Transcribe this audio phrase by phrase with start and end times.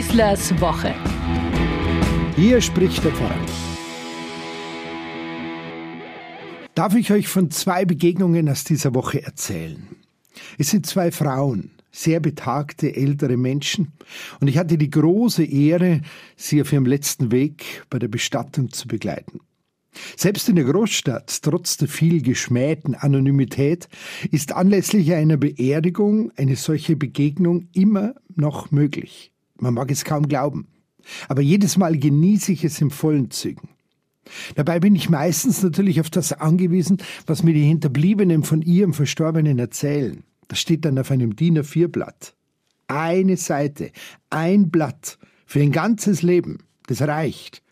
[0.00, 0.94] Schießlers Woche.
[2.34, 3.36] Hier spricht der Pfarrer.
[6.74, 9.86] Darf ich euch von zwei Begegnungen aus dieser Woche erzählen?
[10.56, 13.92] Es sind zwei Frauen, sehr betagte ältere Menschen,
[14.40, 16.00] und ich hatte die große Ehre,
[16.34, 19.40] sie auf ihrem letzten Weg bei der Bestattung zu begleiten.
[20.16, 23.90] Selbst in der Großstadt, trotz der viel geschmähten Anonymität,
[24.30, 29.30] ist anlässlich einer Beerdigung eine solche Begegnung immer noch möglich.
[29.60, 30.66] Man mag es kaum glauben.
[31.28, 33.68] Aber jedes Mal genieße ich es im vollen Zügen.
[34.54, 39.58] Dabei bin ich meistens natürlich auf das angewiesen, was mir die Hinterbliebenen von ihrem Verstorbenen
[39.58, 40.24] erzählen.
[40.48, 42.34] Das steht dann auf einem DIN A4-Blatt.
[42.88, 43.92] Eine Seite,
[44.30, 46.58] ein Blatt für ein ganzes Leben.
[46.86, 47.62] Das reicht.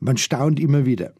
[0.00, 1.14] Man staunt immer wieder.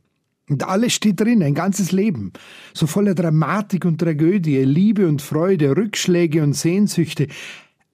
[0.48, 2.32] Und alles steht drin, ein ganzes Leben,
[2.74, 7.28] so voller Dramatik und Tragödie, Liebe und Freude, Rückschläge und Sehnsüchte,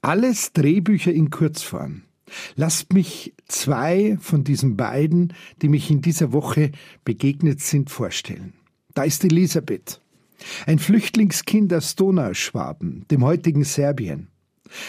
[0.02, 2.02] alles Drehbücher in Kurzform.
[2.54, 6.70] Lasst mich zwei von diesen beiden, die mich in dieser Woche
[7.04, 8.54] begegnet sind, vorstellen.
[8.94, 10.00] Da ist Elisabeth,
[10.66, 14.28] ein Flüchtlingskind aus Donauschwaben, dem heutigen Serbien.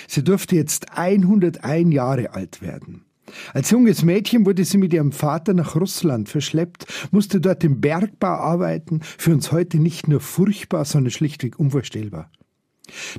[0.07, 3.05] Sie durfte jetzt 101 Jahre alt werden.
[3.53, 8.27] Als junges Mädchen wurde sie mit ihrem Vater nach Russland verschleppt, musste dort im Bergbau
[8.27, 12.29] arbeiten, für uns heute nicht nur furchtbar, sondern schlichtweg unvorstellbar.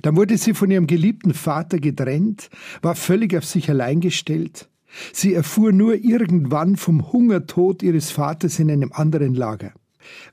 [0.03, 2.51] Dann wurde sie von ihrem geliebten Vater getrennt,
[2.83, 4.69] war völlig auf sich allein gestellt.
[5.13, 9.73] Sie erfuhr nur irgendwann vom Hungertod ihres Vaters in einem anderen Lager.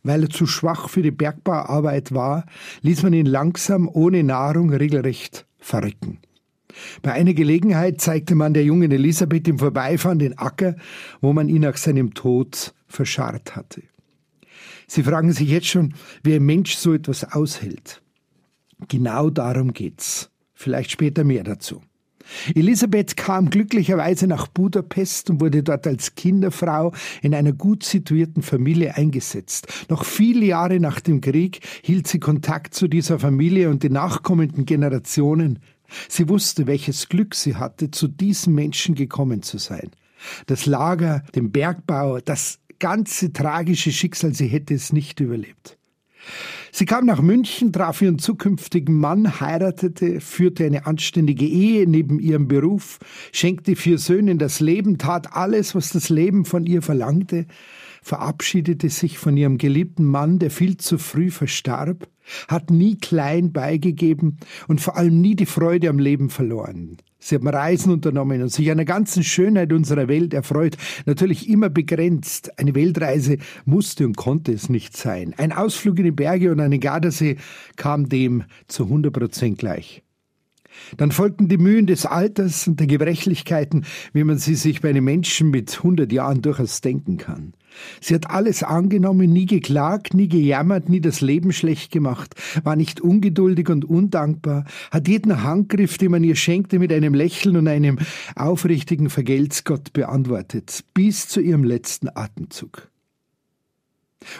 [0.04, 2.46] Weil er zu schwach für die Bergbauarbeit war,
[2.82, 6.20] ließ man ihn langsam ohne Nahrung regelrecht verrecken.
[7.02, 10.76] Bei einer Gelegenheit zeigte man der jungen Elisabeth im Vorbeifahren den Acker,
[11.22, 13.84] wo man ihn nach seinem Tod verscharrt hatte.
[14.88, 18.02] Sie fragen sich jetzt schon, wie ein Mensch so etwas aushält.
[18.88, 20.30] Genau darum geht's.
[20.54, 21.82] Vielleicht später mehr dazu.
[22.54, 28.96] Elisabeth kam glücklicherweise nach Budapest und wurde dort als Kinderfrau in einer gut situierten Familie
[28.96, 29.68] eingesetzt.
[29.90, 34.66] Noch viele Jahre nach dem Krieg hielt sie Kontakt zu dieser Familie und den nachkommenden
[34.66, 35.60] Generationen.
[36.08, 39.90] Sie wusste, welches Glück sie hatte, zu diesen Menschen gekommen zu sein.
[40.46, 45.78] Das Lager, den Bergbau, das ganze tragische Schicksal, sie hätte es nicht überlebt.
[46.72, 52.48] Sie kam nach München, traf ihren zukünftigen Mann, heiratete, führte eine anständige Ehe neben ihrem
[52.48, 53.00] Beruf,
[53.32, 57.46] schenkte vier Söhnen das Leben, tat alles, was das Leben von ihr verlangte,
[58.02, 62.08] verabschiedete sich von ihrem geliebten Mann, der viel zu früh verstarb,
[62.48, 64.38] hat nie klein beigegeben
[64.68, 66.98] und vor allem nie die Freude am Leben verloren.
[67.20, 72.58] Sie haben Reisen unternommen und sich der ganzen Schönheit unserer Welt erfreut, natürlich immer begrenzt.
[72.58, 75.36] Eine Weltreise musste und konnte es nicht sein.
[75.38, 77.36] Ein Ausflug in die Berge und einen Gardasee
[77.76, 80.02] kam dem zu 100 Prozent gleich.
[80.98, 85.04] Dann folgten die Mühen des Alters und der Gebrechlichkeiten, wie man sie sich bei einem
[85.04, 87.54] Menschen mit 100 Jahren durchaus denken kann.
[88.02, 93.02] Sie hat alles angenommen, nie geklagt, nie gejammert, nie das Leben schlecht gemacht, war nicht
[93.02, 98.00] ungeduldig und undankbar, hat jeden Handgriff, den man ihr schenkte, mit einem Lächeln und einem
[98.36, 102.90] aufrichtigen Vergeltsgott beantwortet, bis zu ihrem letzten Atemzug.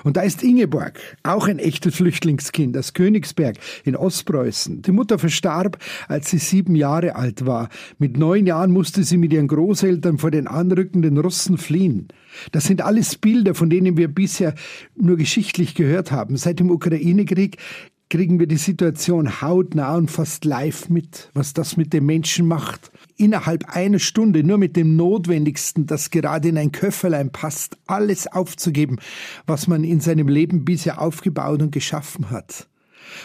[0.04, 4.82] Und da ist Ingeborg, auch ein echtes Flüchtlingskind aus Königsberg in Ostpreußen.
[4.82, 7.70] Die Mutter verstarb, als sie sieben Jahre alt war.
[7.98, 12.10] Mit neun Jahren musste sie mit ihren Großeltern vor den anrückenden Russen fliehen.
[12.52, 14.54] Das sind alles Bilder, von denen wir bisher
[14.96, 16.38] nur geschichtlich gehört haben.
[16.38, 17.58] Seit dem Ukraine-Krieg
[18.10, 22.92] kriegen wir die Situation hautnah und fast live mit, was das mit den Menschen macht.
[23.20, 28.98] Innerhalb einer Stunde nur mit dem Notwendigsten, das gerade in ein Köfferlein passt, alles aufzugeben,
[29.46, 32.70] was man in seinem Leben bisher aufgebaut und geschaffen hat.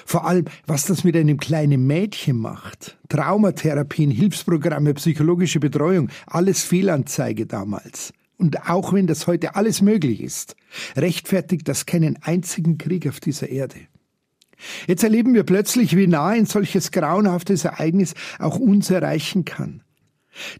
[0.04, 2.98] Vor allem, was das mit einem kleinen Mädchen macht.
[3.08, 8.12] Traumatherapien, Hilfsprogramme, psychologische Betreuung, alles Fehlanzeige damals.
[8.36, 10.56] Und auch wenn das heute alles möglich ist,
[10.96, 13.76] rechtfertigt das keinen einzigen Krieg auf dieser Erde.
[14.86, 19.82] Jetzt erleben wir plötzlich, wie nah ein solches grauenhaftes Ereignis auch uns erreichen kann.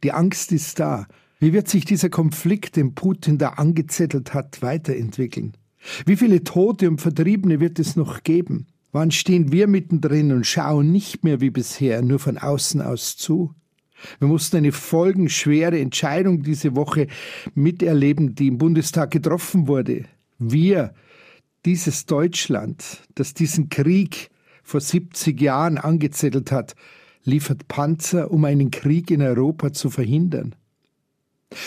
[0.03, 1.07] Die Angst ist da.
[1.41, 5.57] Wie wird sich dieser Konflikt, den Putin da angezettelt hat, weiterentwickeln?
[6.07, 8.67] Wie viele Tote und Vertriebene wird es noch geben?
[8.93, 13.55] Wann stehen wir mittendrin und schauen nicht mehr wie bisher nur von außen aus zu?
[14.19, 17.09] Wir mussten eine folgenschwere Entscheidung diese Woche
[17.55, 20.05] miterleben, die im Bundestag getroffen wurde.
[20.39, 20.95] Wir
[21.65, 24.31] dieses Deutschland, das diesen Krieg
[24.63, 26.75] vor 70 Jahren angezettelt hat,
[27.25, 30.55] liefert Panzer, um einen Krieg in Europa zu verhindern.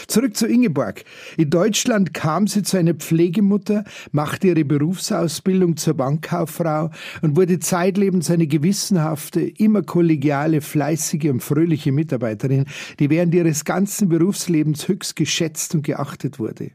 [0.08, 1.04] Zurück zu Ingeborg.
[1.38, 6.92] In Deutschland kam sie zu einer Pflegemutter, machte ihre Berufsausbildung zur Bankkauffrau
[7.22, 12.66] und wurde zeitlebens eine gewissenhafte, immer kollegiale, fleißige und fröhliche Mitarbeiterin,
[13.00, 16.72] die während ihres ganzen Berufslebens höchst geschätzt und geachtet wurde.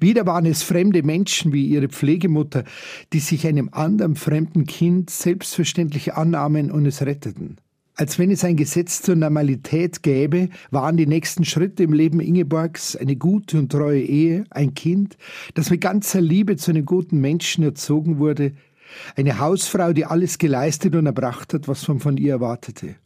[0.00, 2.64] Wieder waren es fremde Menschen wie ihre Pflegemutter,
[3.12, 7.56] die sich einem anderen fremden Kind selbstverständlich annahmen und es retteten.
[7.98, 12.94] Als wenn es ein Gesetz zur Normalität gäbe, waren die nächsten Schritte im Leben Ingeborgs
[12.94, 15.16] eine gute und treue Ehe, ein Kind,
[15.54, 18.52] das mit ganzer Liebe zu einem guten Menschen erzogen wurde,
[19.16, 22.96] eine Hausfrau, die alles geleistet und erbracht hat, was man von ihr erwartete.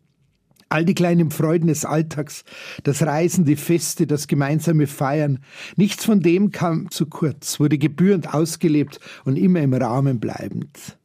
[0.72, 2.44] All die kleinen Freuden des Alltags,
[2.84, 5.40] das Reisen, die Feste, das gemeinsame Feiern,
[5.76, 10.96] nichts von dem kam zu kurz, wurde gebührend ausgelebt und immer im Rahmen bleibend.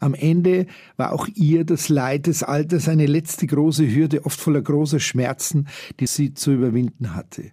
[0.00, 0.66] Am Ende
[0.96, 5.68] war auch ihr das Leid des Alters eine letzte große Hürde, oft voller großer Schmerzen,
[6.00, 7.50] die sie zu überwinden hatte.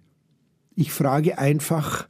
[0.74, 2.08] Ich frage einfach,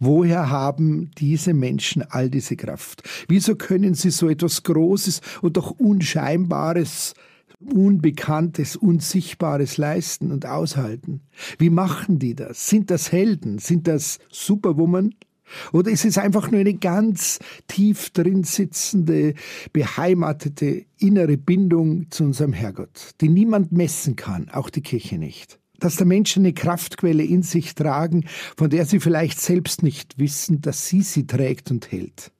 [0.00, 3.08] woher haben diese Menschen all diese Kraft?
[3.28, 7.14] Wieso können sie so etwas Großes und doch Unscheinbares,
[7.70, 11.20] Unbekanntes, Unsichtbares leisten und aushalten?
[11.58, 12.68] Wie machen die das?
[12.68, 13.58] Sind das Helden?
[13.58, 15.14] Sind das Superwoman?
[15.72, 17.38] Oder ist es einfach nur eine ganz
[17.68, 19.34] tief drin sitzende,
[19.72, 25.58] beheimatete innere Bindung zu unserem Herrgott, die niemand messen kann, auch die Kirche nicht?
[25.78, 28.24] Dass der Menschen eine Kraftquelle in sich tragen,
[28.56, 32.30] von der sie vielleicht selbst nicht wissen, dass sie sie trägt und hält.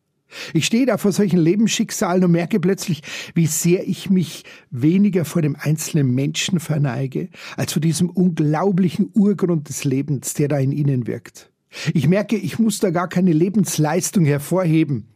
[0.55, 3.03] Ich stehe da vor solchen Lebensschicksalen und merke plötzlich,
[3.35, 9.69] wie sehr ich mich weniger vor dem einzelnen Menschen verneige, als vor diesem unglaublichen Urgrund
[9.69, 11.51] des Lebens, der da in ihnen wirkt.
[11.95, 15.09] Ich merke, ich muss da gar keine Lebensleistung hervorheben.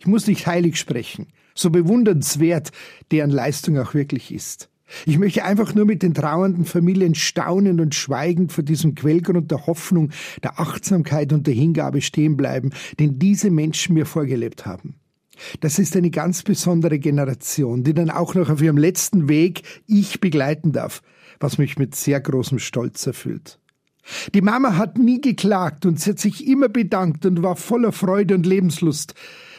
[0.00, 2.70] Ich muss nicht heilig sprechen, so bewundernswert
[3.10, 4.70] deren Leistung auch wirklich ist.
[5.06, 9.66] Ich möchte einfach nur mit den trauernden Familien staunend und schweigend vor diesem Quellgrund der
[9.66, 10.10] Hoffnung,
[10.42, 14.96] der Achtsamkeit und der Hingabe stehen bleiben, den diese Menschen mir vorgelebt haben.
[15.60, 20.20] Das ist eine ganz besondere Generation, die dann auch noch auf ihrem letzten Weg ich
[20.20, 21.02] begleiten darf,
[21.40, 23.58] was mich mit sehr großem Stolz erfüllt.
[24.34, 28.34] Die Mama hat nie geklagt und sie hat sich immer bedankt und war voller Freude
[28.34, 29.14] und Lebenslust.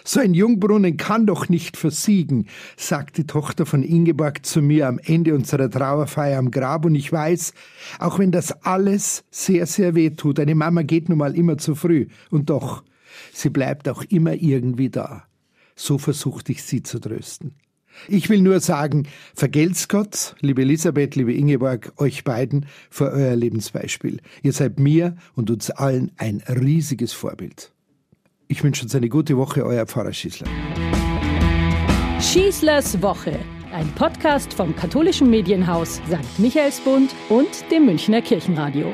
[0.07, 2.45] So ein Jungbrunnen kann doch nicht versiegen,
[2.77, 7.11] sagt die Tochter von Ingeborg zu mir am Ende unserer Trauerfeier am Grab und ich
[7.11, 7.55] weiß,
[7.97, 11.73] auch wenn das alles sehr, sehr weh tut, eine Mama geht nun mal immer zu
[11.73, 12.83] früh und doch,
[13.33, 15.23] sie bleibt auch immer irgendwie da.
[15.75, 17.55] So versuchte ich sie zu trösten.
[18.07, 24.19] Ich will nur sagen, vergelt's Gott, liebe Elisabeth, liebe Ingeborg, euch beiden für euer Lebensbeispiel.
[24.43, 27.74] Ihr seid mir und uns allen ein riesiges Vorbild.
[28.47, 30.47] Ich wünsche uns eine gute Woche, euer Pfarrer Schießler.
[32.21, 33.39] Schießlers Woche,
[33.73, 36.39] ein Podcast vom katholischen Medienhaus St.
[36.39, 38.93] Michaelsbund und dem Münchner Kirchenradio.